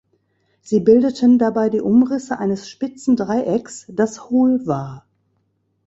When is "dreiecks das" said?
3.15-4.31